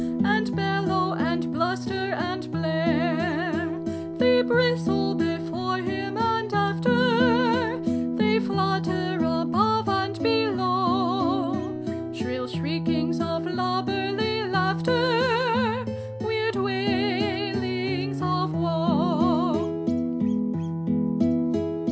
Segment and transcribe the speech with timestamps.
[0.23, 3.69] And bellow, and bluster, and blare.
[4.17, 7.77] They bristle before him and after,
[8.15, 11.53] They flutter above and below,
[12.15, 15.85] Shrill shriekings of lubberly laughter,
[16.21, 18.69] Weird wailings of woe